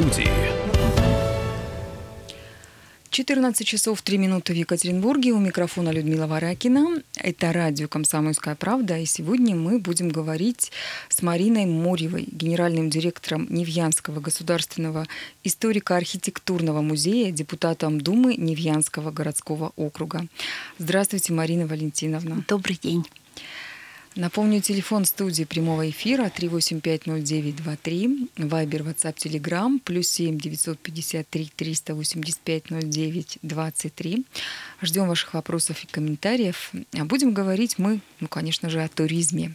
[0.00, 0.30] студии.
[3.10, 5.32] 14 часов 3 минуты в Екатеринбурге.
[5.32, 7.02] У микрофона Людмила Варакина.
[7.16, 8.96] Это радио «Комсомольская правда».
[8.98, 10.72] И сегодня мы будем говорить
[11.08, 15.06] с Мариной Моревой, генеральным директором Невьянского государственного
[15.44, 20.26] историко-архитектурного музея, депутатом Думы Невьянского городского округа.
[20.78, 22.44] Здравствуйте, Марина Валентиновна.
[22.48, 23.04] Добрый день.
[24.16, 34.26] Напомню, телефон студии прямого эфира 3850923, Вайбер, WhatsApp, Telegram, плюс 7 953 385 09 23.
[34.82, 36.72] Ждем ваших вопросов и комментариев.
[36.98, 39.54] А будем говорить мы, ну, конечно же, о туризме.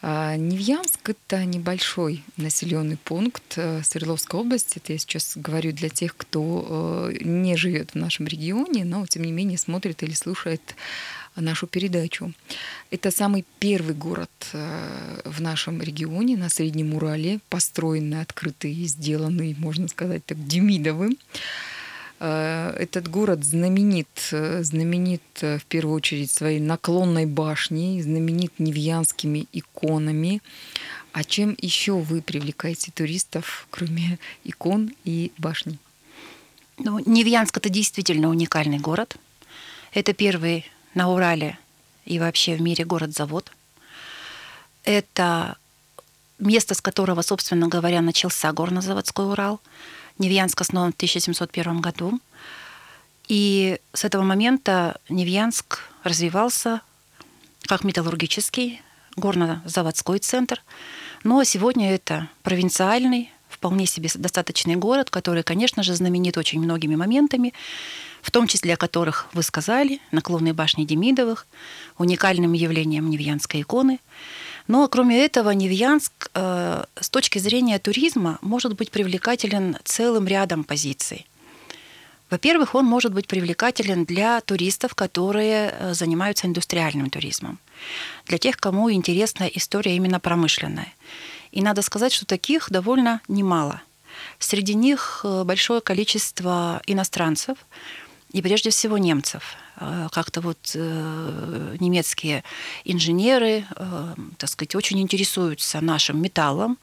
[0.00, 4.78] А, Невьянск– это небольшой населенный пункт э, Свердловской области.
[4.78, 9.24] Это я сейчас говорю для тех, кто э, не живет в нашем регионе, но тем
[9.24, 10.76] не менее смотрит или слушает
[11.40, 12.32] нашу передачу.
[12.90, 19.88] Это самый первый город э, в нашем регионе, на Среднем Урале, построенный, открытый сделанный, можно
[19.88, 21.16] сказать так, Демидовым.
[22.20, 30.40] Э, этот город знаменит, э, знаменит в первую очередь своей наклонной башней, знаменит невьянскими иконами.
[31.12, 35.78] А чем еще вы привлекаете туристов, кроме икон и башни?
[36.78, 39.16] Ну, Невьянск это действительно уникальный город.
[39.92, 41.58] Это первый на Урале
[42.04, 43.52] и вообще в мире город-завод.
[44.84, 45.56] Это
[46.38, 49.60] место, с которого, собственно говоря, начался горнозаводской Урал.
[50.18, 52.20] Невьянск основан в 1701 году.
[53.28, 56.80] И с этого момента Невьянск развивался
[57.66, 58.80] как металлургический
[59.16, 60.62] горнозаводской центр.
[61.24, 67.52] Но сегодня это провинциальный, вполне себе достаточный город, который, конечно же, знаменит очень многими моментами
[68.22, 71.46] в том числе о которых вы сказали, наклонные башни Демидовых,
[71.98, 74.00] уникальным явлением Невьянской иконы.
[74.66, 81.26] Но кроме этого, Невьянск э, с точки зрения туризма может быть привлекателен целым рядом позиций.
[82.30, 87.58] Во-первых, он может быть привлекателен для туристов, которые э, занимаются индустриальным туризмом,
[88.26, 90.92] для тех, кому интересна история именно промышленная.
[91.52, 93.80] И надо сказать, что таких довольно немало.
[94.38, 97.56] Среди них э, большое количество иностранцев,
[98.32, 99.56] и прежде всего немцев.
[99.80, 102.42] Э, как-то вот э, немецкие
[102.84, 106.78] инженеры, э, так сказать, очень интересуются нашим металлом,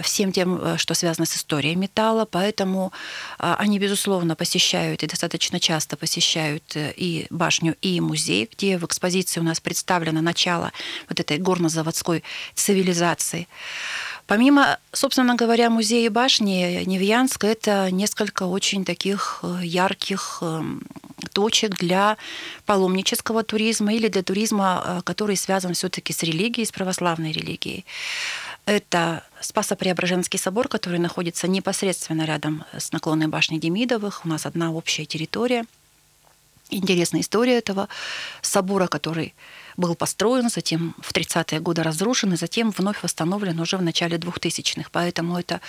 [0.00, 2.92] всем тем, что связано с историей металла, поэтому
[3.38, 9.44] они, безусловно, посещают и достаточно часто посещают и башню, и музей, где в экспозиции у
[9.44, 10.72] нас представлено начало
[11.08, 12.22] вот этой горнозаводской
[12.54, 13.48] цивилизации.
[14.26, 20.82] Помимо, собственно говоря, музея башни Невьянск, это несколько очень таких э, ярких эм,
[21.32, 22.16] точек для
[22.64, 27.84] паломнического туризма или для туризма, э, который связан все-таки с религией, с православной религией.
[28.64, 34.24] Это Спасо-Преображенский собор, который находится непосредственно рядом с наклонной башней Демидовых.
[34.24, 35.66] У нас одна общая территория.
[36.70, 37.88] Интересная история этого
[38.42, 39.34] собора, который
[39.76, 44.88] был построен, затем в 30-е годы разрушен, и затем вновь восстановлен уже в начале 2000-х.
[44.92, 45.60] Поэтому это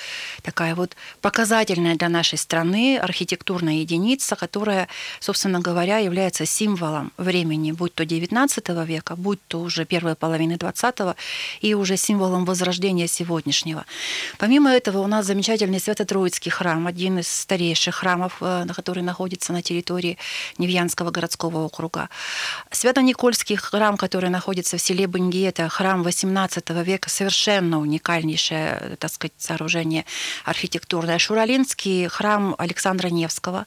[0.42, 4.88] такая вот показательная для нашей страны архитектурная единица, которая,
[5.20, 11.16] собственно говоря, является символом времени, будь то 19 века, будь то уже первая половина 20-го,
[11.62, 13.86] и уже символом возрождения сегодняшнего.
[14.38, 19.62] Помимо этого, у нас замечательный Свято-Троицкий храм, один из старейших храмов, э, который находится на
[19.62, 20.18] территории
[20.58, 22.10] Невьянского городского округа.
[22.72, 29.34] Свято-Никольский храм, который находится в селе Буньги, это храм XVIII века, совершенно уникальнейшее, так сказать,
[29.38, 30.06] сооружение
[30.46, 31.18] архитектурное.
[31.18, 33.66] Шуралинский храм Александра Невского.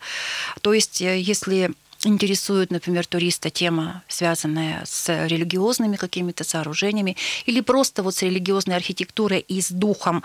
[0.62, 1.72] То есть, э, если
[2.04, 7.16] интересует, например, туриста тема, связанная с религиозными какими-то сооружениями,
[7.46, 10.22] или просто вот с религиозной архитектурой и с духом,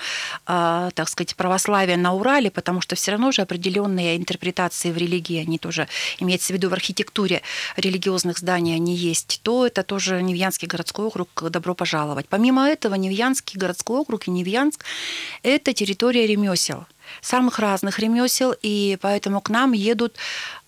[0.48, 5.42] э, так сказать, православия на Урале, потому что все равно же определенные интерпретации в религии,
[5.42, 5.88] они тоже,
[6.20, 7.42] имеется в виду в архитектуре
[7.78, 12.28] религиозных зданий, они есть, то это тоже Невьянский городской округ, добро пожаловать.
[12.30, 14.86] Помимо этого, Невьянский городской округ и Невьянск–
[15.44, 16.86] это территория ремесел
[17.22, 20.16] самых разных ремесел, и поэтому к нам едут,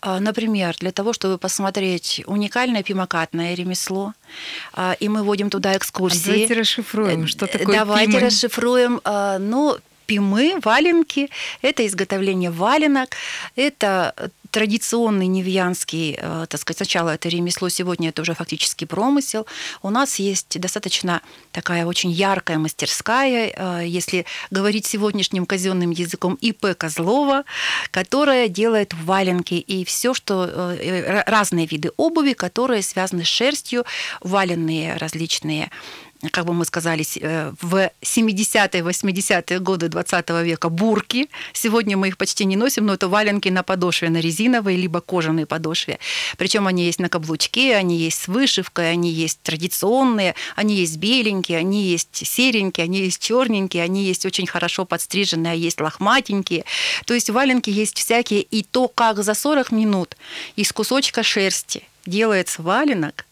[0.01, 4.13] а, например, для того, чтобы посмотреть уникальное пимокатное ремесло,
[4.73, 6.29] а, и мы вводим туда экскурсии.
[6.29, 8.25] А давайте расшифруем, что такое Давайте пимы.
[8.25, 9.01] расшифруем.
[9.03, 9.77] А, ну,
[10.07, 11.29] пимы, валенки,
[11.61, 13.09] это изготовление валенок,
[13.55, 19.45] это традиционный невьянский, э, так сказать, сначала это ремесло, сегодня это уже фактически промысел.
[19.81, 21.21] У нас есть достаточно
[21.51, 27.44] такая очень яркая мастерская, э, если говорить сегодняшним казенным языком, ИП Козлова,
[27.91, 33.85] которая делает валенки и все, что э, разные виды обуви, которые связаны с шерстью,
[34.21, 35.69] валенные различные
[36.31, 41.29] как бы мы сказали, э, в 70-е, 80-е годы 20 века бурки.
[41.53, 45.45] Сегодня мы их почти не носим, но это валенки на подошве, на резиновой, либо кожаной
[45.45, 45.99] подошве.
[46.37, 51.59] Причем они есть на каблучке, они есть с вышивкой, они есть традиционные, они есть беленькие,
[51.59, 56.65] они есть серенькие, они есть черненькие, они есть очень хорошо подстриженные, а есть лохматенькие.
[57.05, 58.41] То есть валенки есть всякие.
[58.41, 60.17] И то, как за 40 минут
[60.55, 63.26] из кусочка шерсти делается валенок,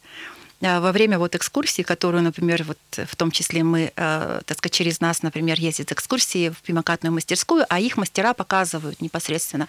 [0.62, 5.02] во время вот экскурсии, которую, например, вот в том числе мы, а, так сказать, через
[5.02, 9.68] нас, например, ездят экскурсии в пимокатную мастерскую, а их мастера показывают непосредственно.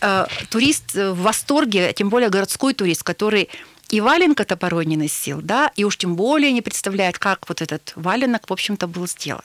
[0.00, 3.48] А, турист в восторге, тем более городской турист, который
[3.94, 7.92] и валенка-то порой не носил, да, и уж тем более не представляет, как вот этот
[7.94, 9.42] валенок, в общем-то, был сделан.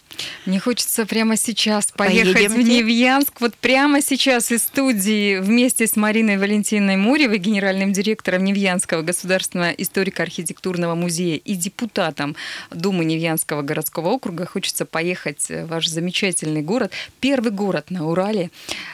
[0.48, 2.64] Мне хочется прямо сейчас поехать Поедемте.
[2.64, 9.04] в Невьянск, вот прямо сейчас из студии вместе с Мариной Валентиной Муревой, генеральным директором Невьянского
[9.04, 12.36] государственного историко-архитектурного музея и депутатом
[12.72, 14.48] Думы Невьянского городского округа.
[14.48, 18.50] Хочется поехать в ваш замечательный город, первый город на Урале,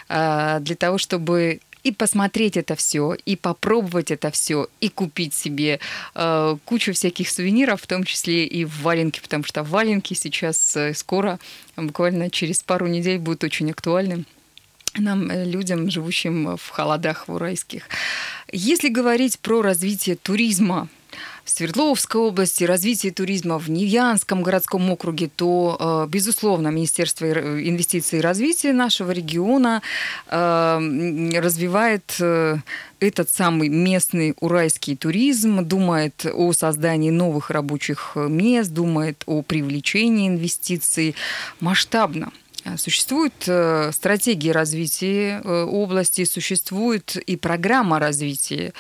[0.10, 5.80] а, для того, чтобы и посмотреть это все, и попробовать это все, и купить себе
[6.16, 11.40] э, кучу всяких сувениров, в том числе и валенки, потому что валенки сейчас э, скоро,
[11.78, 14.26] буквально через пару недель, будут очень актуальны
[14.98, 17.88] нам, э, людям, живущим в холодах в уральских.
[18.52, 20.88] Если говорить про развитие туризма,
[21.46, 28.22] в Свердловской области, развитие туризма в Невьянском городском округе, то, э, безусловно, Министерство инвестиций и
[28.22, 29.84] развития нашего региона
[30.28, 32.58] э, развивает э,
[33.00, 41.16] этот самый местный уральский туризм, думает о создании новых рабочих мест, думает о привлечении инвестиций
[41.60, 42.32] масштабно.
[42.66, 48.74] Э, существует э, стратегия развития э, области, существует и программа развития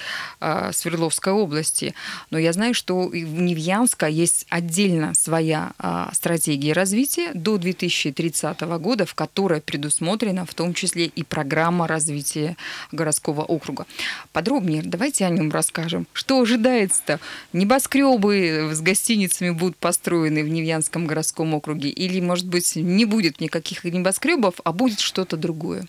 [0.72, 1.94] Свердловской области.
[2.30, 5.72] Но я знаю, что в Невьянска есть отдельно своя
[6.14, 12.58] стратегия развития до 2030 года, в которой предусмотрена в том числе и программа развития
[12.92, 13.86] городского округа.
[14.32, 16.08] Подробнее давайте о нем расскажем.
[16.14, 17.20] Что ожидается-то?
[17.54, 23.75] Небоскребы с гостиницами будут построены в Невьянском городском округе или, может быть, не будет никаких
[23.76, 25.86] таких небоскребов, а будет что-то другое?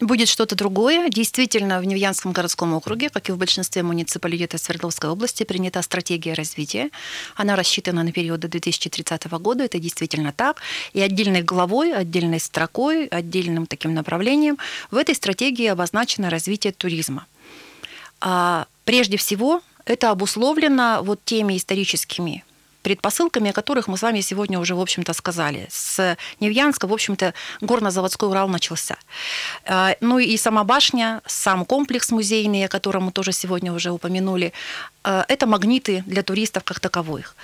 [0.00, 1.08] Будет что-то другое.
[1.08, 6.90] Действительно, в Невьянском городском округе, как и в большинстве муниципалитетов Свердловской области, принята стратегия развития.
[7.36, 9.62] Она рассчитана на период до 2030 года.
[9.62, 10.60] Это действительно так.
[10.92, 14.58] И отдельной главой, отдельной строкой, отдельным таким направлением
[14.90, 17.26] в этой стратегии обозначено развитие туризма.
[18.20, 22.44] А прежде всего, это обусловлено вот теми историческими
[22.82, 25.66] предпосылками, о которых мы с вами сегодня уже, в общем-то, сказали.
[25.70, 28.96] С Невьянска, в общем-то, горно-заводской Урал начался.
[29.64, 34.52] А, ну и сама башня, сам комплекс музейный, о котором мы тоже сегодня уже упомянули,
[35.04, 37.36] а, это магниты для туристов как таковых.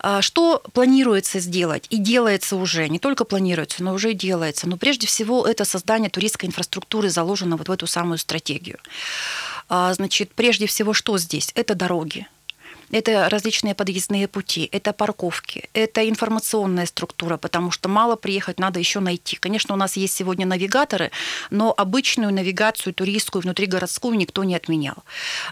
[0.00, 4.68] А, что планируется сделать и делается уже, не только планируется, но уже делается.
[4.68, 8.78] Но прежде всего это создание туристской инфраструктуры заложено вот в эту самую стратегию.
[9.68, 11.52] Значит, прежде всего, что здесь?
[11.54, 12.26] Это дороги
[12.90, 19.00] это различные подъездные пути, это парковки, это информационная структура, потому что мало приехать, надо еще
[19.00, 19.36] найти.
[19.36, 21.10] Конечно, у нас есть сегодня навигаторы,
[21.50, 24.96] но обычную навигацию туристскую, внутригородскую никто не отменял.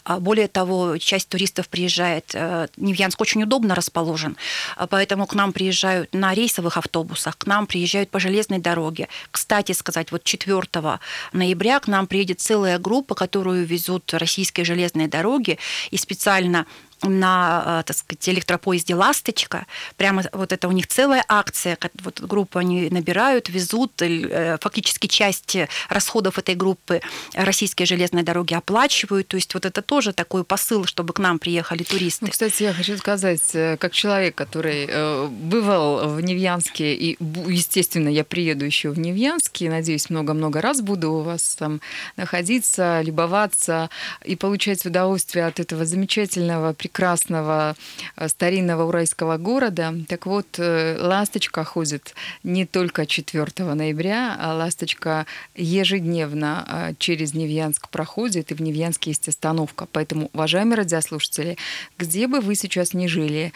[0.05, 4.37] А более того, часть туристов приезжает, э, Невьянск очень удобно расположен,
[4.77, 9.08] а поэтому к нам приезжают на рейсовых автобусах, к нам приезжают по железной дороге.
[9.31, 11.01] Кстати сказать, вот 4
[11.32, 15.58] ноября к нам приедет целая группа, которую везут российские железные дороги,
[15.91, 16.67] и специально
[17.03, 19.67] на, э, так сказать, электропоезде «Ласточка».
[19.96, 21.79] Прямо вот это у них целая акция.
[22.03, 24.00] Вот группу они набирают, везут.
[24.00, 25.56] Э, фактически часть
[25.88, 27.00] расходов этой группы
[27.34, 29.29] российские железные дороги оплачивают.
[29.29, 32.26] То есть вот это тоже такой посыл, чтобы к нам приехали туристы.
[32.26, 34.86] Ну, кстати, я хочу сказать, э, как человек, который
[35.29, 41.22] бывал в Невьянске, и, естественно, я приеду еще в Невьянске, надеюсь, много-много раз буду у
[41.22, 41.81] вас там
[42.17, 43.91] находиться, любоваться
[44.24, 47.74] и получать удовольствие от этого замечательного прекрасного
[48.16, 49.93] э, старинного уральского города.
[50.08, 52.14] Так вот, э, «Ласточка» ходит
[52.44, 55.26] не только 4 ноября, а «Ласточка»
[55.56, 59.88] ежедневно э, через Невьянск проходит, и в Невьянске есть остановка.
[59.90, 61.56] Поэтому, уважаемые радиослушатели,
[61.98, 63.52] где бы вы сейчас ни жили,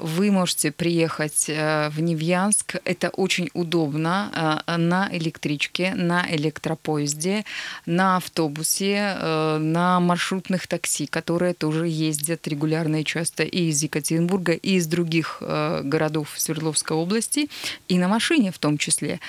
[0.00, 2.76] вы можете приехать в Невьянск.
[2.84, 7.44] Это очень удобно на электричке, на электропоезде,
[7.86, 9.16] на автобусе,
[9.58, 15.38] на маршрутных такси, которые тоже ездят регулярно и часто и из Екатеринбурга, и из других
[15.40, 17.48] э, городов Свердловской области,
[17.88, 19.20] и на машине в том числе.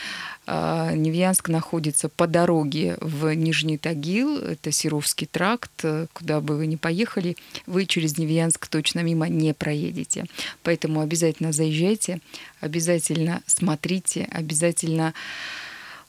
[0.48, 6.68] Э, Невьянск находится по дороге в Нижний Тагил, это Серовский тракт, э, куда бы вы
[6.68, 10.26] ни поехали, вы через Невьянск точно мимо не проедете.
[10.64, 12.20] Поэтому обязательно заезжайте,
[12.62, 15.14] обязательно смотрите, обязательно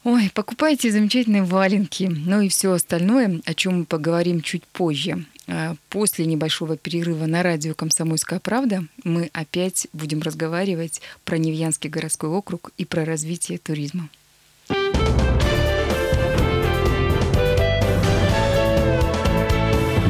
[0.09, 5.27] Ой, покупайте замечательные валенки, ну и все остальное, о чем мы поговорим чуть позже.
[5.49, 12.31] А, после небольшого перерыва на радио «Комсомольская правда» мы опять будем разговаривать про Невьянский городской
[12.31, 14.09] округ и про развитие туризма.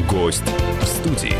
[0.08, 0.42] Гость
[0.80, 1.36] в студии.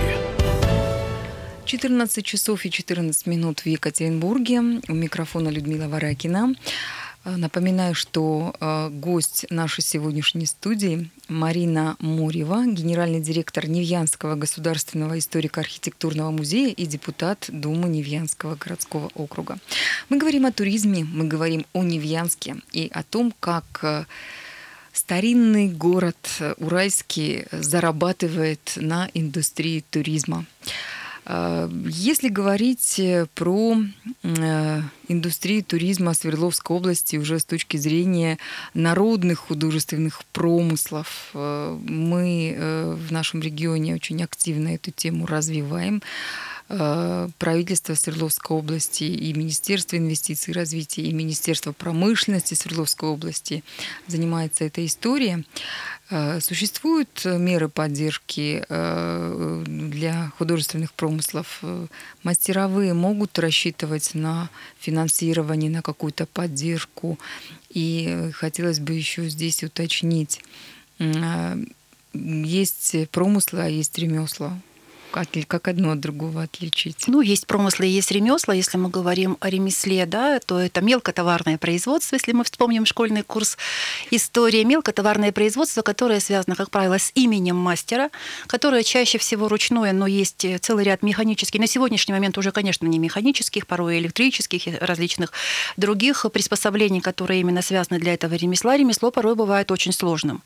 [1.64, 4.60] 14 часов и 14 минут в Екатеринбурге.
[4.88, 6.54] У микрофона Людмила Варакина.
[7.26, 16.30] Э, напоминаю, что э, гость нашей сегодняшней студии Марина Мурева, генеральный директор Невьянского государственного историко-архитектурного
[16.30, 19.58] музея и депутат Думы Невьянского городского округа.
[20.08, 24.04] Мы говорим о туризме, мы говорим о Невьянске и о том, как э,
[24.92, 26.16] старинный город
[26.58, 30.46] Уральский зарабатывает на индустрии туризма.
[31.26, 33.76] Э, если говорить э, про
[34.22, 38.38] э, индустрию туризма Свердловской области уже с точки зрения
[38.74, 42.56] народных художественных промыслов, мы
[42.98, 46.02] в нашем регионе очень активно эту тему развиваем.
[46.68, 53.62] Э, правительство Свердловской области и Министерство инвестиций и развития, и Министерство промышленности Свердловской области
[54.08, 55.46] занимается этой историей.
[56.10, 61.62] Э, существуют меры поддержки э, для художественных промыслов.
[62.24, 67.16] Мастеровые могут рассчитывать на финансирование, на какую-то поддержку.
[67.70, 70.40] И хотелось бы еще здесь уточнить.
[72.12, 74.58] Есть промыслы, а есть ремесла
[75.12, 77.04] как одно от другого отличить?
[77.06, 78.54] Ну, есть промыслы, есть ремесла.
[78.54, 83.56] Если мы говорим о ремесле, да, то это мелкотоварное производство, если мы вспомним школьный курс
[84.10, 84.64] истории.
[84.64, 88.10] Мелкотоварное производство, которое связано, как правило, с именем мастера,
[88.46, 91.60] которое чаще всего ручное, но есть целый ряд механических.
[91.60, 95.32] На сегодняшний момент уже, конечно, не механических, порой электрических и различных
[95.76, 98.76] других приспособлений, которые именно связаны для этого ремесла.
[98.76, 100.42] Ремесло порой бывает очень сложным.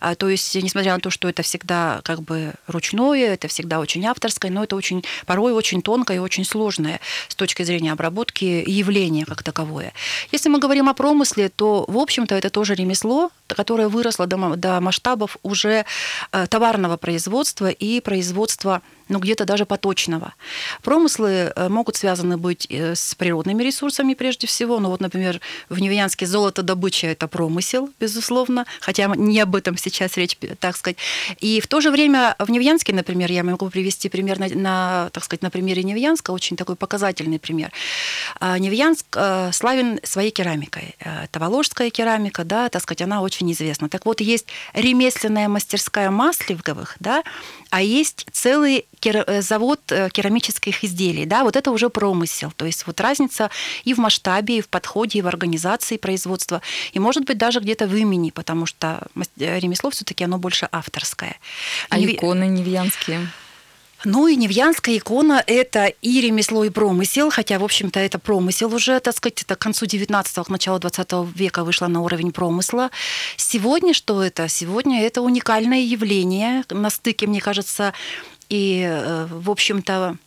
[0.00, 3.93] А, то есть, несмотря на то, что это всегда как бы ручное, это всегда очень
[3.94, 8.64] очень авторской, но это очень, порой очень тонкое и очень сложное с точки зрения обработки
[8.66, 9.92] явление как таковое.
[10.32, 14.80] Если мы говорим о промысле, то, в общем-то, это тоже ремесло, которое выросло до, до
[14.80, 15.84] масштабов уже
[16.32, 20.34] э, товарного производства и производства ну, где-то даже поточного.
[20.82, 24.80] Промыслы э, могут связаны быть э, с природными ресурсами прежде всего.
[24.80, 30.36] Ну, вот, например, в Невьянске золотодобыча– это промысел, безусловно, хотя не об этом сейчас речь,
[30.58, 30.96] так сказать.
[31.40, 35.24] И в то же время в Невьянске, например, я могу привести пример на, на так
[35.24, 37.72] сказать, на примере Невьянска, очень такой показательный пример.
[38.40, 40.96] А, Невьянск э, славен своей керамикой.
[40.98, 43.88] Это воложская керамика, да, так сказать, она очень известна.
[43.88, 47.22] Так вот, есть ремесленная мастерская Масливковых, да,
[47.74, 52.86] а есть целый Э, завод э, керамических изделий, да, вот это уже промысел, то есть
[52.86, 53.50] вот разница
[53.84, 56.62] и в масштабе, и в подходе, и в организации производства,
[56.92, 59.02] и может быть даже где-то в имени, потому что
[59.38, 61.36] э, ремесло все-таки оно больше авторское.
[61.90, 62.10] А Нев...
[62.10, 63.28] иконы невьянские?
[64.04, 69.00] Ну и Невьянская икона– это и ремесло, и промысел, хотя, в общем-то, это промысел уже,
[69.00, 72.90] так сказать, это к концу 19-го, к началу 20 века вышло на уровень промысла.
[73.36, 74.48] Сегодня что это?
[74.48, 77.94] Сегодня это уникальное явление на стыке, мне кажется,
[78.50, 80.18] и, э, в общем-то,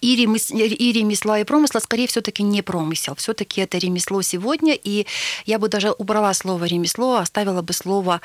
[0.00, 3.14] и, ремес, и ремесла, и промысла, скорее все-таки не промысел.
[3.14, 4.74] Все-таки это ремесло сегодня.
[4.74, 5.06] И
[5.46, 8.20] я бы даже убрала слово ремесло, оставила бы слово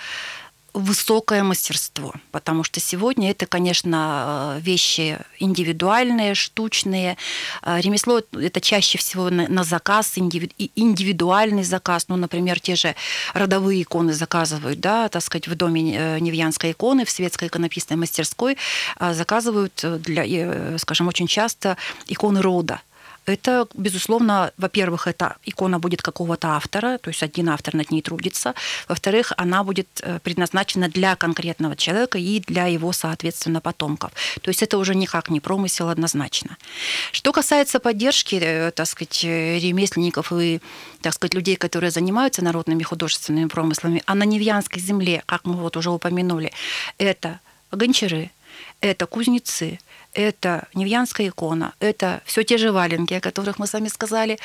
[0.77, 7.17] высокое мастерство, потому что сегодня это, конечно, э, вещи индивидуальные, штучные.
[7.63, 12.05] Э, ремесло это чаще всего на заказ, индивидуальный заказ.
[12.07, 12.95] Ну, например, те же
[13.33, 18.57] родовые иконы заказывают, да, так сказать, в доме э, Невьянской иконы, в светской иконописной мастерской
[18.99, 22.81] заказывают для, скажем, очень часто иконы рода
[23.27, 28.53] это, безусловно, во-первых, эта икона будет какого-то автора, то есть один автор над ней трудится.
[28.87, 34.11] Во-вторых, она будет э, предназначена для конкретного человека и для его, соответственно, потомков.
[34.41, 36.57] То есть это уже никак не промысел однозначно.
[37.11, 40.61] Что касается поддержки, э, так сказать, ремесленников и,
[41.01, 45.75] так сказать, людей, которые занимаются народными художественными промыслами, а на Невьянской земле, как мы вот
[45.75, 46.53] уже упомянули,
[46.97, 47.41] это
[47.71, 48.31] гончары,
[48.79, 49.79] это кузнецы,
[50.17, 54.39] это Невьянская икона, это все те же валенки, о которых мы сами сказали,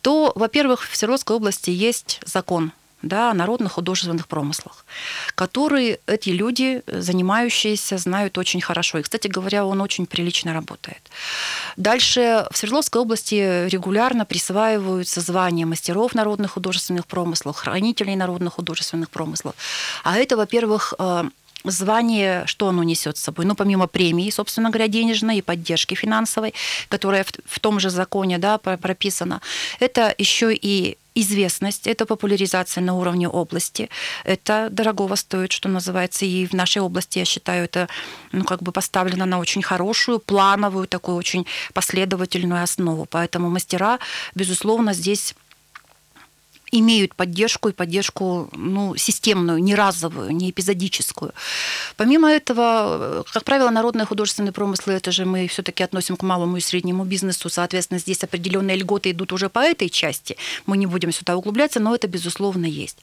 [0.00, 4.84] то, во-первых, в Свердловской области есть закон да, о народных художественных промыслах,
[5.34, 8.98] которые эти люди, занимающиеся, знают очень хорошо.
[8.98, 11.02] И, кстати говоря, он очень прилично работает.
[11.76, 19.54] Дальше в Свердловской области регулярно присваиваются звания мастеров народных художественных промыслов, хранителей народных художественных промыслов.
[20.02, 21.24] А это, во-первых, э,
[21.64, 23.44] звание, что оно несет с собой?
[23.44, 26.54] Ну, помимо премии, собственно говоря, денежной и поддержки финансовой,
[26.88, 29.40] которая в, в том же законе да, прописана,
[29.80, 33.88] это еще и известность, это популяризация на уровне области.
[34.24, 36.24] Это дорогого стоит, что называется.
[36.24, 37.88] И в нашей области, я считаю, это
[38.32, 43.06] ну, как бы поставлено на очень хорошую, плановую, такую очень последовательную основу.
[43.10, 43.98] Поэтому мастера,
[44.34, 45.34] безусловно, здесь
[46.70, 51.32] имеют поддержку и поддержку ну, системную, не разовую, не эпизодическую.
[51.96, 56.60] Помимо этого, как правило, народные художественные промыслы, это же мы все-таки относим к малому и
[56.60, 60.36] среднему бизнесу, соответственно, здесь определенные льготы идут уже по этой части.
[60.66, 62.98] Мы не будем сюда углубляться, но это, безусловно, есть.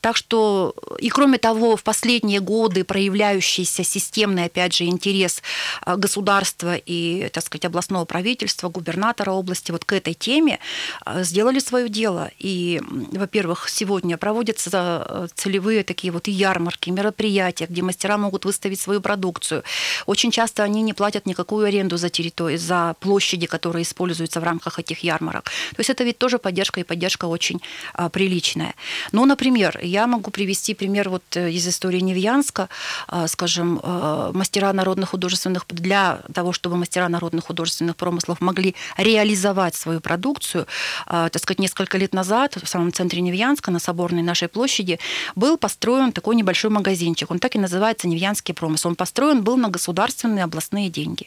[0.00, 5.42] Так что, и кроме того, в последние годы проявляющийся системный, опять же, интерес
[5.82, 10.58] а, государства и, так сказать, областного правительства, губернатора области вот к этой теме
[11.04, 12.30] а, сделали свое дело.
[12.38, 12.80] И
[13.12, 19.62] во-первых, сегодня проводятся э, целевые такие вот ярмарки, мероприятия, где мастера могут выставить свою продукцию.
[20.06, 24.78] Очень часто они не платят никакую аренду за территорию, за площади, которые используются в рамках
[24.78, 25.44] этих ярмарок.
[25.44, 27.60] То есть это ведь тоже поддержка, и поддержка очень
[27.94, 28.74] а, приличная.
[29.12, 32.68] Ну, например, я могу привести пример вот э, из истории Невьянска,
[33.08, 39.74] а, скажем, а, мастера народных художественных, для того, чтобы мастера народных художественных промыслов могли реализовать
[39.74, 40.66] свою продукцию,
[41.06, 44.98] а, так сказать, несколько лет назад в самом центре Невьянска, на Соборной нашей площади,
[45.34, 47.30] был построен такой небольшой магазинчик.
[47.30, 48.90] Он так и называется Невьянский промысел.
[48.90, 51.26] Он построен был на государственные областные деньги.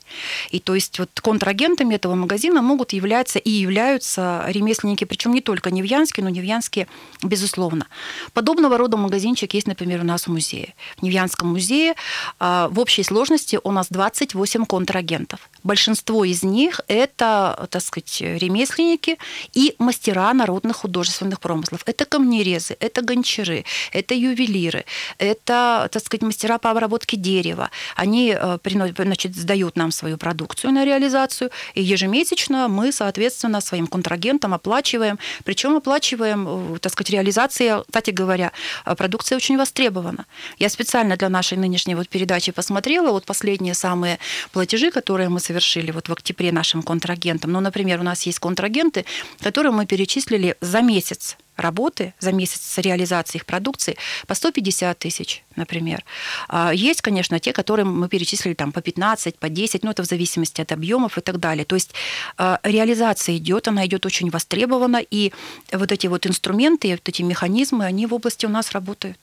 [0.51, 5.71] И то есть вот контрагентами этого магазина могут являться и являются ремесленники, причем не только
[5.71, 6.87] невьянские, но невьянские
[7.23, 7.87] безусловно.
[8.33, 10.75] Подобного рода магазинчик есть, например, у нас в музее.
[10.97, 11.95] В Невьянском музее
[12.39, 15.49] а, в общей сложности у нас 28 контрагентов.
[15.63, 19.17] Большинство из них это, так сказать, ремесленники
[19.53, 21.83] и мастера народных художественных промыслов.
[21.85, 24.83] Это камнерезы, это гончары, это ювелиры,
[25.17, 27.69] это, так сказать, мастера по обработке дерева.
[27.95, 28.57] Они э,
[28.97, 35.77] значит, сдают нам свою продукцию на реализацию, и ежемесячно мы, соответственно, своим контрагентам оплачиваем, причем
[35.77, 38.51] оплачиваем, э, так сказать, реализация, кстати говоря,
[38.85, 40.25] э, продукция очень востребована.
[40.59, 44.19] Я специально для нашей нынешней вот передачи посмотрела вот последние самые
[44.51, 45.52] платежи, которые мы совершили
[45.91, 47.51] вот в октябре нашим контрагентам.
[47.51, 49.05] Ну, например, у нас есть контрагенты,
[49.41, 56.03] которые мы перечислили за месяц работы за месяц реализации их продукции по 150 тысяч, например.
[56.47, 60.05] А есть, конечно, те, которые мы перечислили там по 15, по 10, ну это в
[60.05, 61.65] зависимости от объемов и так далее.
[61.65, 61.93] То есть
[62.37, 65.31] а, реализация идет, она идет очень востребована, и
[65.71, 69.17] вот эти вот инструменты, вот эти механизмы, они в области у нас работают.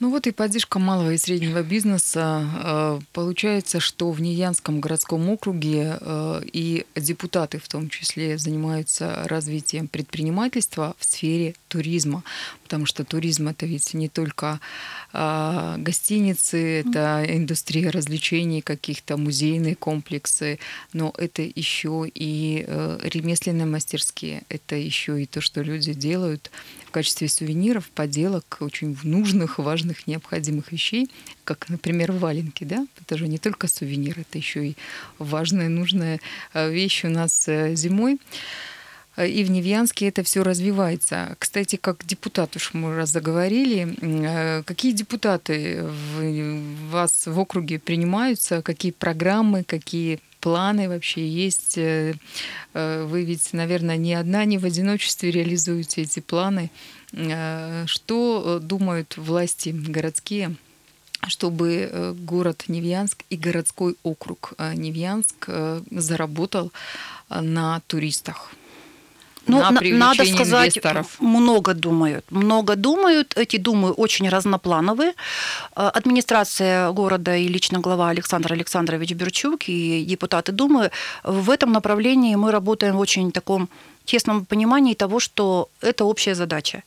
[0.00, 2.48] Ну вот и поддержка малого и среднего бизнеса.
[2.64, 9.88] Э, получается, что в Неянском городском округе э, и депутаты в том числе занимаются развитием
[9.88, 12.22] предпринимательства в сфере туризма,
[12.64, 14.60] потому что туризм это ведь не только
[15.12, 20.58] э, гостиницы, это индустрия развлечений, каких-то музейные комплексы,
[20.92, 22.66] но это еще и
[23.02, 26.50] ремесленные мастерские, это еще и то, что люди делают
[26.90, 31.08] в качестве сувениров, поделок, очень нужных, важных, необходимых вещей,
[31.44, 34.76] как, например, валенки, да, это же не только сувенир, это еще и
[35.18, 36.20] важная, нужная
[36.52, 38.18] э, вещь у нас э, зимой.
[39.16, 41.36] Э, и в Невьянске это все развивается.
[41.38, 48.92] Кстати, как депутат уж мы раз заговорили, какие депутаты в вас в округе принимаются, какие
[48.92, 51.78] программы, какие планы вообще есть?
[51.78, 52.14] Э,
[52.74, 56.70] э, вы ведь, наверное, ни одна, ни в одиночестве реализуете эти планы.
[57.12, 60.56] Э, что думают власти городские?
[61.28, 65.50] чтобы город Невьянск и городской округ Невьянск
[65.90, 66.72] заработал
[67.28, 68.54] на туристах.
[69.46, 71.06] Ну, на надо сказать, инвесторов?
[71.20, 72.24] много думают.
[72.30, 73.36] Много думают.
[73.36, 75.12] Эти думы очень разноплановые.
[75.76, 80.90] Э, администрация города и лично глава Александр Александрович Берчук и депутаты Думы
[81.24, 83.68] в этом направлении мы работаем в очень таком
[84.04, 86.82] тесном понимании того, что это общая задача.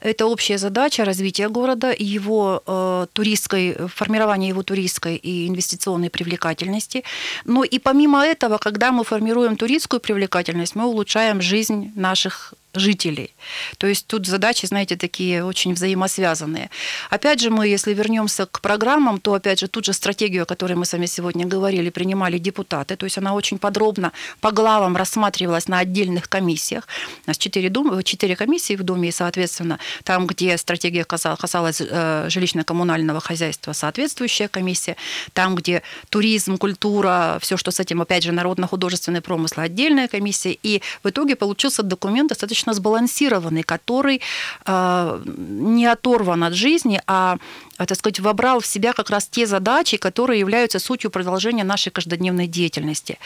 [0.00, 7.04] Это общая задача развития города, его э, туристской, формирования его туристской и инвестиционной привлекательности.
[7.44, 13.34] Но и помимо этого, когда мы формируем туристскую привлекательность, мы улучшаем жизнь наших жителей.
[13.78, 16.70] То есть тут задачи, знаете, такие очень взаимосвязанные.
[17.10, 20.74] Опять же, мы, если вернемся к программам, то, опять же, тут же стратегию, о которой
[20.74, 22.96] мы с вами сегодня говорили, принимали депутаты.
[22.96, 26.88] То есть она очень подробно по главам рассматривалась на отдельных комиссиях.
[27.26, 32.28] У нас четыре, дум, четыре комиссии в Думе, и, соответственно, там, где стратегия касалась э,
[32.28, 34.96] жилищно-коммунального хозяйства, соответствующая комиссия.
[35.34, 40.56] Там, где туризм, культура, все, что с этим, опять же, народно-художественный промысл, отдельная комиссия.
[40.62, 44.20] И в итоге получился документ достаточно достаточно сбалансированный, который
[44.66, 47.36] э, не оторван от жизни, а
[47.82, 51.90] а, так сказать, вобрал в себя как раз те задачи, которые являются сутью продолжения нашей
[51.90, 53.18] каждодневной деятельности.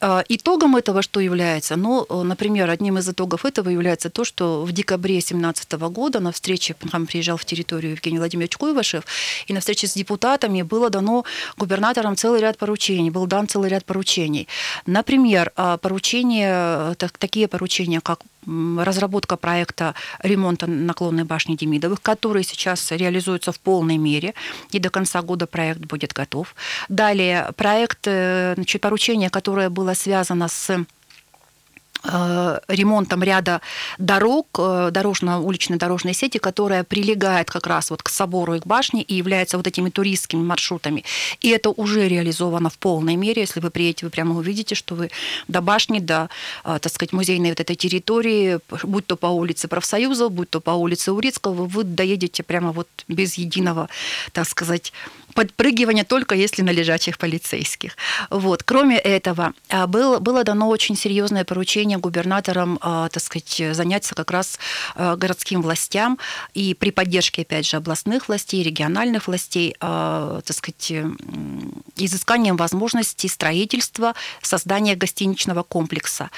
[0.00, 1.76] А, итогом этого что является?
[1.76, 6.74] Ну, например, одним из итогов этого является то, что в декабре 2017 года на встрече,
[6.92, 9.04] там приезжал в территорию Евгений Владимирович Куйвашев,
[9.46, 11.24] и на встрече с депутатами было дано
[11.56, 14.46] губернаторам целый ряд поручений, был дан целый ряд поручений.
[14.86, 23.60] Например, поручения, такие поручения, как разработка проекта ремонта наклонной башни Демидовых, который сейчас реализуется в
[23.60, 24.34] полной мере,
[24.70, 26.54] и до конца года проект будет готов.
[26.88, 30.84] Далее проект, э, значит, поручение, которое было связано с
[32.68, 33.60] ремонтом ряда
[33.98, 39.02] дорог, э, дорожно-уличной дорожной сети, которая прилегает как раз вот к собору и к башне
[39.02, 41.04] и является вот этими туристскими маршрутами.
[41.40, 43.42] И это уже реализовано в полной мере.
[43.42, 45.10] Если вы приедете, вы прямо увидите, что вы
[45.48, 46.28] до башни, до,
[46.64, 50.70] э, так сказать, музейной вот этой территории, будь то по улице Профсоюза, будь то по
[50.70, 53.88] улице Урицкого, вы доедете прямо вот без единого,
[54.32, 54.92] так сказать,
[55.36, 57.96] подпрыгивания только если на лежачих полицейских.
[58.30, 58.62] Вот.
[58.62, 64.30] Кроме этого, а, было, было дано очень серьезное поручение губернаторам, а, так сказать, заняться как
[64.30, 64.58] раз
[64.94, 66.18] а, городским властям
[66.54, 70.92] и при поддержке, опять же, областных властей, региональных властей, так сказать,
[71.96, 76.30] изысканием возможностей строительства, создания гостиничного комплекса.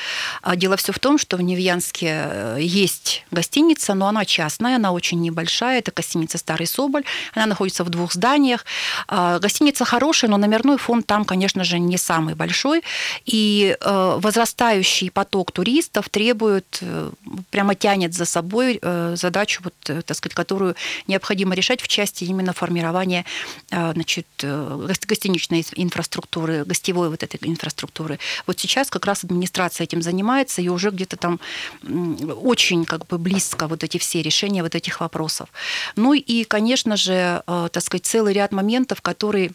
[0.56, 5.20] Дело все в том, что в Невьянске э, есть гостиница, но она частная, она очень
[5.20, 5.78] небольшая.
[5.78, 7.04] Это гостиница «Старый Соболь».
[7.34, 8.64] Она находится в двух зданиях.
[9.06, 12.82] А, гостиница хорошая, но номерной фонд там, конечно же, не самый большой.
[13.24, 17.10] И э, возрастающий поток туристов требует, э,
[17.50, 20.74] прямо тянет за собой э, задачу, вот, так сказать, которую
[21.06, 23.24] необходимо решать в части именно формирования
[23.70, 28.18] значит, гостиничной инфраструктуры, гостевой вот этой инфраструктуры.
[28.46, 31.40] Вот сейчас как раз администрация этим занимается, и уже где-то там
[32.42, 35.48] очень как бы близко вот эти все решения вот этих вопросов.
[35.96, 39.50] Ну и, конечно же, так сказать, целый ряд моментов, моментов, который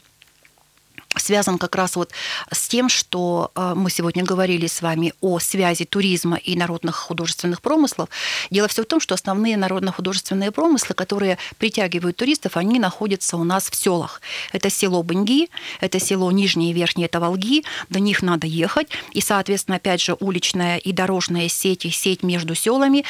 [1.16, 2.12] связан как раз вот
[2.52, 7.62] с тем, что э, мы сегодня говорили с вами о связи туризма и народных художественных
[7.62, 8.10] промыслов.
[8.50, 13.70] Дело все в том, что основные народно-художественные промыслы, которые притягивают туристов, они находятся у нас
[13.70, 14.22] в селах.
[14.54, 15.50] Это село Бенги,
[15.82, 18.88] это село Нижнее и Верхнее Таволги, до них надо ехать.
[19.12, 23.06] И, соответственно, опять же, уличная и дорожная сеть, и сеть между селами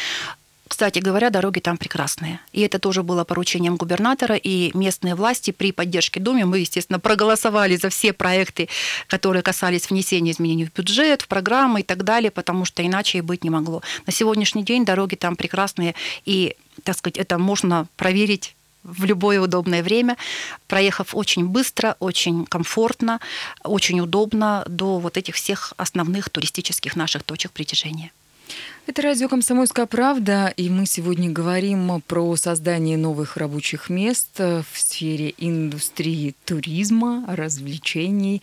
[0.73, 2.39] кстати говоря, дороги там прекрасные.
[2.51, 6.45] И это тоже было поручением губернатора и местные власти при поддержке Доме.
[6.45, 8.69] Мы, естественно, проголосовали за все проекты,
[9.05, 13.21] которые касались внесения изменений в бюджет, в программы и так далее, потому что иначе и
[13.21, 13.83] быть не могло.
[14.07, 15.93] На сегодняшний день дороги там прекрасные,
[16.25, 20.17] и, так сказать, это можно проверить в любое удобное время,
[20.67, 23.19] проехав очень быстро, очень комфортно,
[23.63, 28.11] очень удобно до вот этих всех основных туристических наших точек притяжения.
[28.85, 35.33] Это радио «Комсомольская правда», и мы сегодня говорим про создание новых рабочих мест в сфере
[35.37, 38.41] индустрии туризма, развлечений.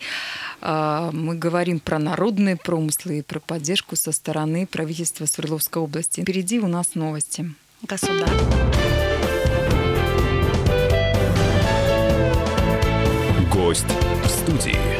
[0.59, 6.21] А, мы говорим про народные промыслы и про поддержку со стороны правительства Свердловской области.
[6.21, 7.53] Впереди у нас новости.
[7.83, 8.29] Государь.
[13.53, 13.85] Гость
[14.23, 14.90] в студии.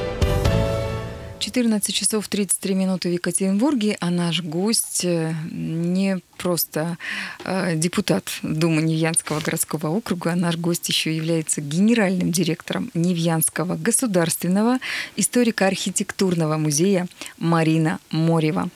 [1.42, 7.00] 14 часов 33 минуты в Екатеринбурге, а наш гость э, не просто
[7.44, 14.78] э, депутат Думы Невьянского городского округа, а наш гость еще является генеральным директором Невьянского государственного
[15.16, 17.08] историко-архитектурного музея
[17.40, 18.70] Марина Морева.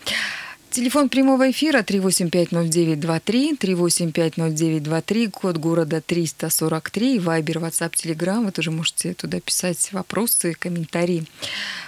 [0.75, 8.43] Телефон прямого эфира 3850923, 3850923, код города 343, Вайбер, WhatsApp, Telegram.
[8.43, 11.23] Вы тоже можете туда писать вопросы, комментарии.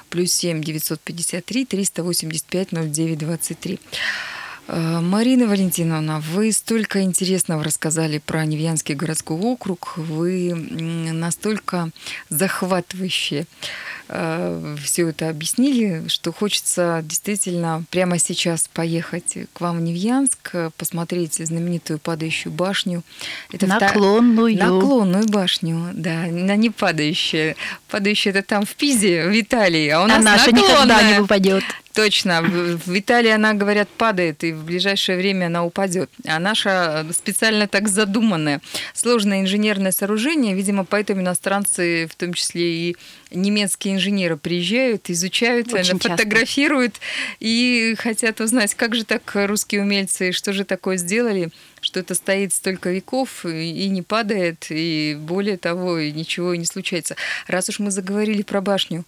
[0.10, 3.80] Плюс 7 953 385 0923.
[4.70, 11.90] Марина Валентиновна, вы столько интересного рассказали про Невьянский городской округ, вы настолько
[12.30, 13.46] захватывающе э,
[14.08, 22.00] все это объяснили, что хочется действительно прямо сейчас поехать к вам в Невьянск, посмотреть знаменитую
[22.00, 23.04] падающую башню.
[23.52, 24.56] Это наклонную.
[24.56, 24.68] Вта...
[24.68, 27.56] Наклонную башню, да, на не падающая.
[27.90, 30.74] Падающая это там в Пизе, в Италии, а у нас а наша наклонная.
[30.74, 31.64] никогда не выпадет.
[31.94, 32.44] Точно.
[32.44, 36.12] В Италии она, говорят, падает, и в ближайшее время она упадет.
[36.28, 38.62] А наша специально так задуманная.
[38.94, 42.98] Сложное инженерное сооружение, видимо, поэтому иностранцы, в том числе и
[43.32, 47.36] немецкие инженеры, приезжают, изучают, Очень фотографируют часто.
[47.40, 51.50] и хотят узнать, как же так русские умельцы, что же такое сделали,
[51.82, 57.16] что это стоит столько веков и не падает, и более того, ничего не случается.
[57.48, 59.06] Раз уж мы заговорили про башню,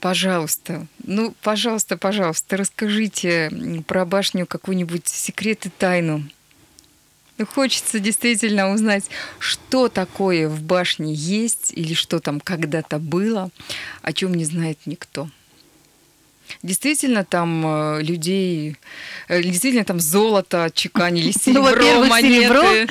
[0.00, 3.50] Пожалуйста, ну, пожалуйста, пожалуйста, расскажите
[3.86, 6.24] про башню какую-нибудь секрет и тайну.
[7.38, 9.04] Ну, хочется действительно узнать,
[9.38, 13.50] что такое в башне есть или что там когда-то было,
[14.02, 15.28] о чем не знает никто.
[16.62, 18.76] Действительно, там э, людей,
[19.28, 22.88] э, действительно, там золото чеканили, серебро, ну, монеты.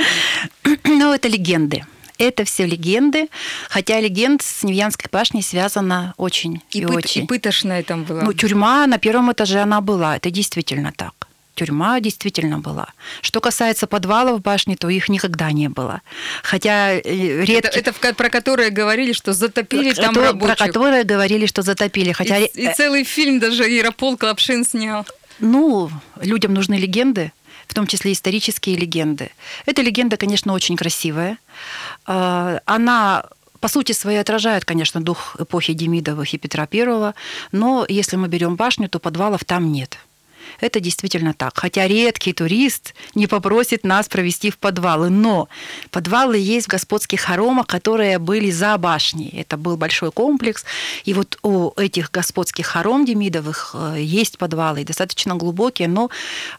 [0.83, 1.85] Ну, это легенды.
[2.17, 3.27] Это все легенды,
[3.69, 7.23] хотя легенд с Невьянской башней связана очень и, и пыт, очень.
[7.23, 8.21] И пытошная там была.
[8.23, 11.27] Ну, тюрьма на первом этаже она была, это действительно так.
[11.55, 12.87] Тюрьма действительно была.
[13.21, 16.01] Что касается подвалов башни, то их никогда не было.
[16.43, 17.01] Хотя э,
[17.45, 17.69] редко...
[17.69, 20.57] Это, это про которые говорили, что затопили там то, рабочих.
[20.57, 22.11] Про которые говорили, что затопили.
[22.11, 22.37] Хотя...
[22.37, 25.05] И, и целый фильм даже Ярополк Лапшин снял.
[25.39, 25.89] Ну,
[26.21, 27.31] людям нужны легенды
[27.67, 29.31] в том числе исторические легенды.
[29.65, 31.39] Эта легенда, конечно, очень красивая.
[32.05, 33.25] Она
[33.59, 37.13] по сути своей отражает, конечно, дух эпохи Демидовых и Петра I,
[37.51, 39.97] но если мы берем башню, то подвалов там нет.
[40.59, 41.57] Это действительно так.
[41.57, 45.09] Хотя редкий турист не попросит нас провести в подвалы.
[45.09, 45.49] Но
[45.91, 49.29] подвалы есть в господских хоромах, которые были за башней.
[49.29, 50.63] Это был большой комплекс.
[51.03, 56.09] И вот у этих господских хором Демидовых э, есть подвалы, достаточно глубокие, но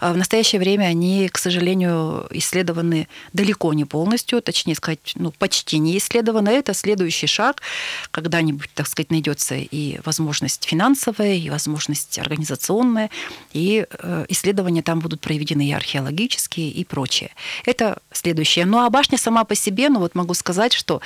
[0.00, 5.78] э, в настоящее время они, к сожалению, исследованы далеко не полностью, точнее сказать, ну, почти
[5.78, 6.50] не исследованы.
[6.50, 7.62] Это следующий шаг.
[8.10, 13.10] Когда-нибудь, так сказать, найдется и возможность финансовая, и возможность организационная,
[13.52, 13.95] и Э,
[14.28, 17.30] исследования там будут проведены и археологические, и прочее.
[17.64, 18.66] Это следующее.
[18.66, 21.00] Ну а башня сама по себе, ну вот могу сказать, что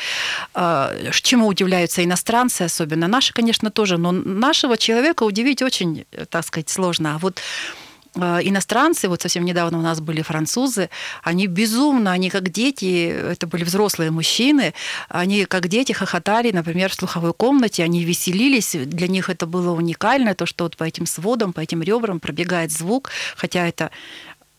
[0.55, 6.45] э, чему удивляются иностранцы, особенно наши, конечно, тоже, но нашего человека удивить очень, э, так
[6.45, 7.15] сказать, сложно.
[7.15, 10.91] А вот Э, иностранцы, вот совсем недавно у нас были французы,
[11.23, 14.75] они безумно, они как дети, это были взрослые мужчины,
[15.09, 20.35] они как дети хохотали, например, в слуховой комнате, они веселились, для них это было уникально,
[20.35, 23.91] то, что вот по этим сводам, по этим ребрам пробегает звук, хотя это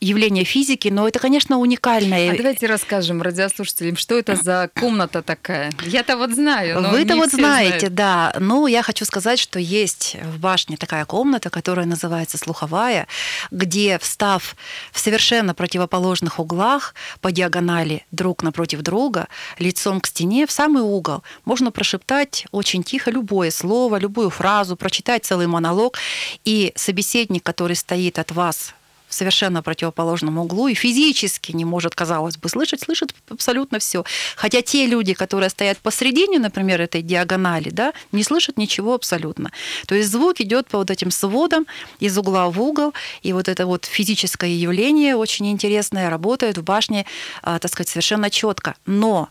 [0.01, 2.33] явление физики, но это, конечно, уникальное.
[2.33, 5.71] А давайте расскажем радиослушателям, что это за комната такая.
[5.85, 6.89] Я-то вот знаю.
[6.89, 7.93] Вы-то вот знаете, знают.
[7.93, 8.35] да.
[8.39, 13.07] Ну, я хочу сказать, что есть в башне такая комната, которая называется слуховая,
[13.51, 14.55] где, встав
[14.91, 19.27] в совершенно противоположных углах по диагонали друг напротив друга,
[19.59, 25.25] лицом к стене, в самый угол, можно прошептать очень тихо любое слово, любую фразу, прочитать
[25.25, 25.99] целый монолог,
[26.43, 28.73] и собеседник, который стоит от вас
[29.11, 34.05] в совершенно противоположном углу и физически не может, казалось бы, слышать, слышит абсолютно все.
[34.37, 39.51] Хотя те люди, которые стоят посредине, например, этой диагонали, да, не слышат ничего абсолютно.
[39.85, 41.67] То есть звук идет по вот этим сводам
[41.99, 47.05] из угла в угол, и вот это вот физическое явление очень интересное работает в башне,
[47.43, 48.75] а, так сказать, совершенно четко.
[48.85, 49.27] Но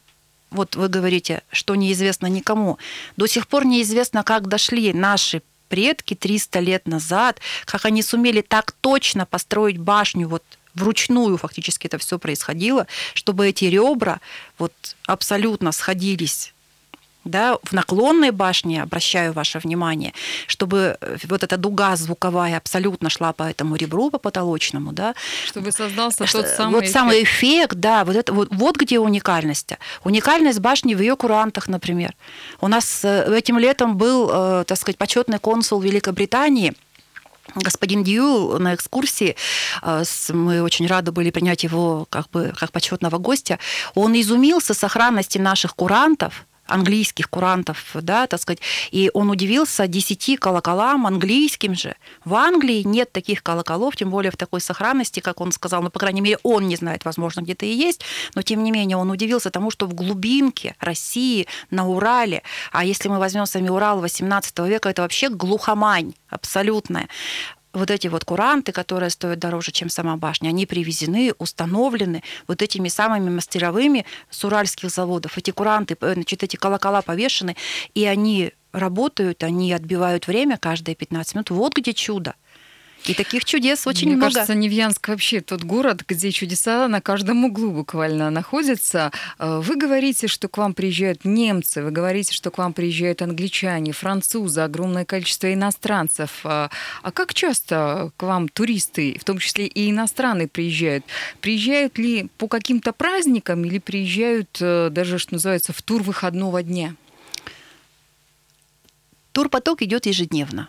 [0.51, 2.77] вот вы говорите, что неизвестно никому.
[3.17, 5.41] До сих пор неизвестно, как дошли наши
[5.71, 11.97] предки 300 лет назад, как они сумели так точно построить башню вот вручную фактически это
[11.99, 14.21] все происходило, чтобы эти ребра
[14.59, 14.73] вот
[15.07, 16.53] абсолютно сходились
[17.25, 20.13] да, в наклонной башне, обращаю ваше внимание,
[20.47, 25.15] чтобы э, вот эта дуга звуковая абсолютно шла по этому ребру, по потолочному, да.
[25.47, 26.93] Чтобы создался тот самый Вот эффект.
[26.93, 29.73] самый эффект, да, вот, это, вот, вот где уникальность.
[30.05, 32.15] Уникальность башни в ее курантах, например.
[32.61, 36.75] У нас э, этим летом был, э, так сказать, почетный консул Великобритании,
[37.55, 39.35] господин Дью на экскурсии,
[40.33, 43.59] мы очень рады были принять его как бы как почетного гостя,
[43.95, 51.07] он изумился сохранности наших курантов, английских курантов, да, так сказать, и он удивился десяти колоколам
[51.07, 51.97] английским же.
[52.25, 55.99] В Англии нет таких колоколов, тем более в такой сохранности, как он сказал, ну, по
[55.99, 58.03] крайней мере, он не знает, возможно, где-то и есть,
[58.35, 63.09] но тем не менее он удивился тому, что в глубинке России, на Урале, а если
[63.09, 67.09] мы возьмем сами Урал 18 века, это вообще глухомань абсолютная
[67.73, 72.89] вот эти вот куранты, которые стоят дороже, чем сама башня, они привезены, установлены вот этими
[72.89, 75.39] самыми мастеровыми с уральских заводов.
[75.39, 77.57] Эти куранты, э, значит, эти колокола повешены,
[77.95, 81.51] и они работают, они отбивают время каждые 15 минут.
[81.51, 82.35] Вот где чудо.
[83.07, 84.33] И таких чудес очень Мне много.
[84.33, 89.11] кажется, Невьянск вообще тот город, где чудеса на каждом углу буквально находятся.
[89.39, 93.93] Э, вы говорите, что к вам приезжают немцы, вы говорите, что к вам приезжают англичане,
[93.93, 96.41] французы, огромное количество иностранцев.
[96.45, 96.71] А,
[97.03, 101.05] а как часто к вам туристы, в том числе и иностранные, приезжают?
[101.41, 106.95] Приезжают ли по каким-то праздникам или приезжают э, даже, что называется, в тур выходного дня?
[109.33, 110.69] Турпоток идет ежедневно.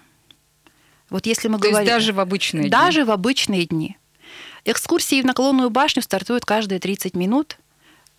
[1.12, 1.80] Вот если мы То говорим...
[1.80, 3.04] есть даже в обычные Даже дни?
[3.04, 3.98] в обычные дни.
[4.66, 7.58] Экскурсии в наклонную башню стартуют каждые 30 минут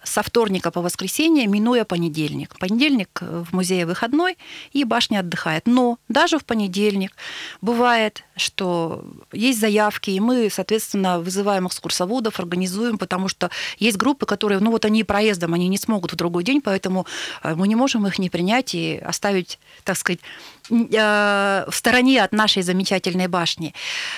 [0.05, 2.59] со вторника по воскресенье, минуя понедельник.
[2.59, 4.37] Понедельник в музее выходной,
[4.73, 5.67] и башня отдыхает.
[5.67, 7.13] Но даже в понедельник
[7.61, 14.59] бывает, что есть заявки, и мы, соответственно, вызываем экскурсоводов, организуем, потому что есть группы, которые,
[14.59, 17.07] ну вот они проездом, они не смогут в другой день, поэтому
[17.43, 22.33] э, мы не можем их не принять и оставить, так сказать, э, в стороне от
[22.33, 23.75] нашей замечательной башни.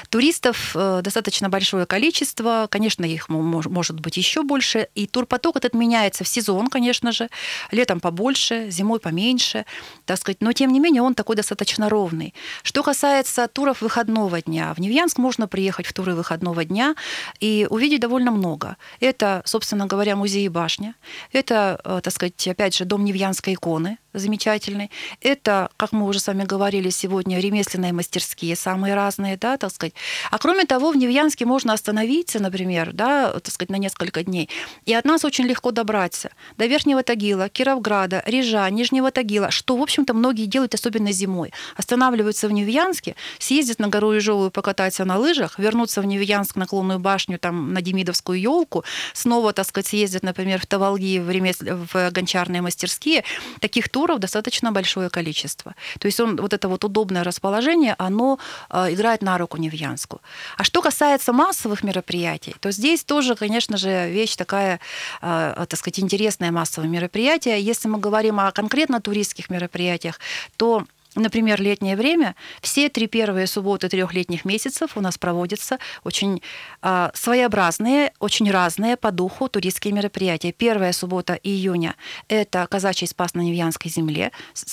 [0.09, 6.25] Туристов э, достаточно большое количество, конечно, их может быть еще больше, и турпоток этот меняется
[6.25, 7.29] в сезон, конечно же,
[7.71, 9.65] летом побольше, зимой поменьше,
[10.05, 12.35] так сказать, но тем не менее он такой достаточно ровный.
[12.63, 16.95] Что касается туров выходного дня, в Невьянск можно приехать в туры выходного дня
[17.41, 18.77] и увидеть довольно много.
[19.01, 20.95] Это, собственно говоря, музей и башня,
[21.33, 24.91] это, так сказать, опять же, дом Невьянской иконы, замечательный.
[25.21, 29.95] Это, как мы уже с вами говорили сегодня, ремесленные мастерские, самые разные, да, так сказать.
[30.31, 34.49] А кроме того, в Невьянске можно остановиться, например, да, так сказать, на несколько дней.
[34.87, 39.83] И от нас очень легко добраться до Верхнего Тагила, Кировграда, Рижа, Нижнего Тагила, что, в
[39.83, 41.53] общем-то, многие делают, особенно зимой.
[41.77, 47.01] Останавливаются в Невьянске, съездят на гору Ижовую покататься на лыжах, вернуться в Невьянск на Клонную
[47.01, 51.59] башню, там, на Демидовскую елку, снова, так сказать, съездят, например, в Таволги, в, ремес...
[51.61, 53.25] в гончарные мастерские.
[53.61, 55.75] Таких тур туров достаточно большое количество.
[55.99, 58.39] То есть он, вот это вот удобное расположение, оно
[58.71, 60.21] э, играет на руку Невьянску.
[60.59, 64.79] А что касается массовых мероприятий, то здесь тоже, конечно же, вещь такая,
[65.23, 67.61] э, так сказать, интересная массовое мероприятие.
[67.61, 70.21] Если мы говорим о конкретно туристских мероприятиях,
[70.57, 70.85] то
[71.15, 76.43] Например, летнее время, все три первые субботы трехлетних месяцев у нас проводятся очень
[76.83, 80.53] э, своеобразные, очень разные по духу туристские мероприятия.
[80.53, 81.95] Первая суббота июня–
[82.29, 84.33] это казачий спас на Невьянской земле.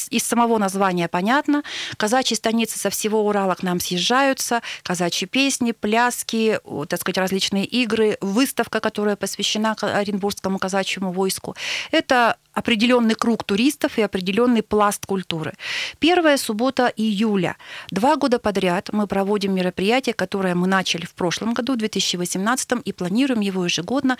[0.09, 1.63] Из самого названия понятно.
[1.97, 8.17] Казачьи станицы со всего Урала к нам съезжаются, казачьи песни, пляски, так сказать, различные игры,
[8.21, 11.55] выставка, которая посвящена Оренбургскому казачьему войску.
[11.91, 15.53] Это определенный круг туристов и определенный пласт культуры.
[15.99, 17.57] Первая суббота июля.
[17.89, 22.93] Два года подряд мы проводим мероприятие, которое мы начали в прошлом году, в 2018, и
[22.93, 24.17] планируем его ежегодно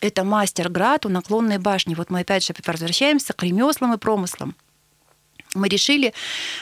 [0.00, 1.94] это мастер-град у наклонной башни.
[1.94, 4.56] Вот мы опять же возвращаемся к ремеслам и промыслам
[5.54, 6.12] мы решили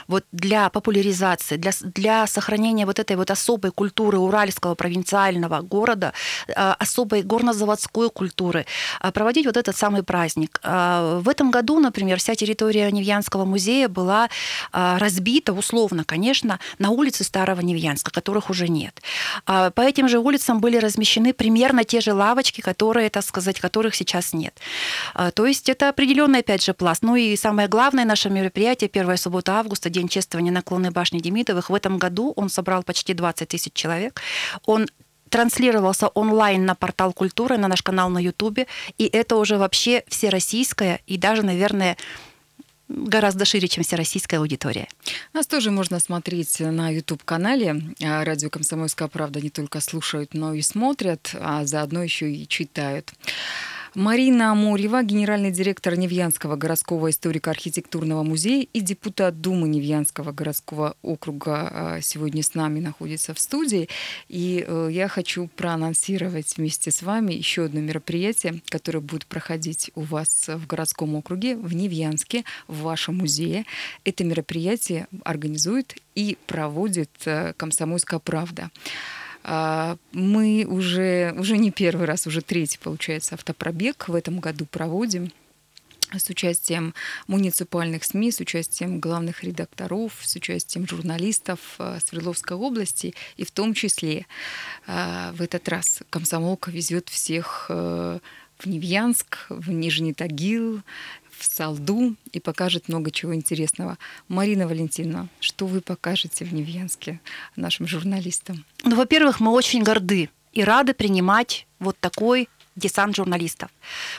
[0.09, 6.13] вот для популяризации, для, для сохранения вот этой вот особой культуры уральского провинциального города,
[6.55, 8.67] а, особой горнозаводской культуры,
[9.01, 10.61] а, проводить вот этот самый праздник.
[10.63, 14.29] А, в этом году, например, вся территория Невьянского музея была
[14.73, 19.01] разбита, условно, конечно, на улицы Старого Невьянска, которых уже нет.
[19.45, 24.33] По этим же улицам были размещены примерно те же лавочки, которые, так сказать, которых сейчас
[24.33, 24.55] нет.
[25.35, 27.03] То есть это определенный, опять же, пласт.
[27.03, 31.71] Ну и самое главное наше мероприятие мероприятие «Первая суббота августа», День чествования наклонной башни Демидовых.
[31.71, 34.21] В этом году он собрал почти 20 тысяч человек.
[34.67, 34.87] Он
[35.29, 38.67] транслировался онлайн на портал культуры, на наш канал на Ютубе.
[38.99, 41.97] И это уже вообще всероссийская и даже, наверное,
[42.89, 44.89] гораздо шире, чем всероссийская аудитория.
[45.33, 47.77] Нас тоже можно смотреть на YouTube-канале.
[48.03, 53.13] А, радио «Комсомольская правда» не только слушают, но и смотрят, а заодно еще и читают.
[53.95, 62.01] Марина Амурьева, генеральный директор Невьянского городского историко-архитектурного музея и депутат Думы Невьянского городского округа а,
[62.01, 63.89] сегодня с нами находится в студии.
[64.29, 70.03] И э, я хочу проанонсировать вместе с вами еще одно мероприятие, которое будет проходить у
[70.03, 73.67] вас в городском округе, в Невьянске, в вашем музее.
[74.05, 78.71] Это мероприятие организует и проводит э, «Комсомольская правда».
[79.43, 85.33] А, мы уже, уже не первый раз, уже третий, получается, автопробег в этом году проводим
[86.13, 86.93] с участием
[87.29, 93.15] муниципальных СМИ, с участием главных редакторов, с участием журналистов а, Свердловской области.
[93.37, 94.27] И в том числе
[94.87, 100.83] а, в этот раз комсомолка везет всех в Невьянск, в Нижний Тагил,
[101.41, 103.99] в Салду и покажет много чего интересного.
[104.29, 107.21] Марина Валентиновна, что вы покажете в Невьянске
[107.57, 108.65] нашим журналистам?
[108.85, 113.71] Ну, во-первых, мы очень горды и рады принимать вот такой десант журналистов.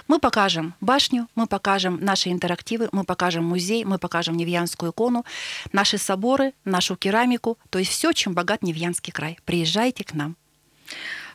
[0.07, 5.25] Мы покажем башню, мы покажем наши интерактивы, мы покажем музей, мы покажем Невьянскую икону,
[5.71, 9.37] наши соборы, нашу керамику, то есть все, чем богат Невьянский край.
[9.45, 10.35] Приезжайте к нам.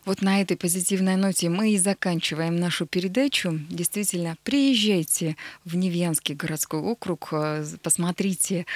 [0.06, 3.58] Вот на этой позитивной ноте мы и заканчиваем нашу передачу.
[3.68, 8.66] Действительно, приезжайте в Невьянский городской округ, э, посмотрите,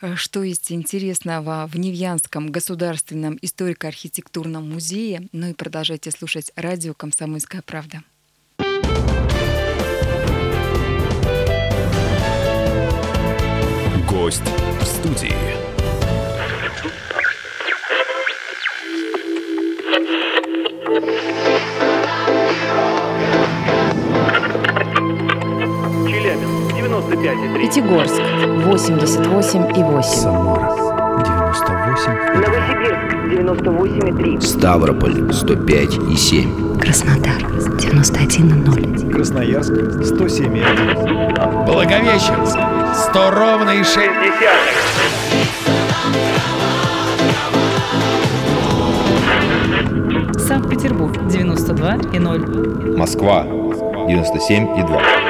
[0.00, 7.62] э, что есть интересного в Невьянском государственном историко-архитектурном музее, ну и продолжайте слушать радио «Комсомольская
[7.62, 8.02] правда».
[14.08, 14.42] Гость
[14.80, 15.69] в студии.
[27.20, 27.60] 95,3.
[27.60, 28.20] Пятигорск
[28.66, 30.02] 88,8.
[30.02, 30.70] Самара
[31.22, 34.40] 98 Новосибирск 98,3.
[34.40, 36.78] Ставрополь 105 и 7.
[36.78, 37.42] Краснодар
[37.78, 39.10] 91,0.
[39.12, 42.58] Красноярск 107,1 Благовещенск
[43.10, 43.98] 100 ровно и 6
[50.38, 52.96] Санкт-Петербург 92,0.
[52.96, 55.29] Москва 97,2.